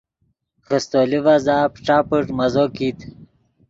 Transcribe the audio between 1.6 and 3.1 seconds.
پݯا پݯ مزو کیت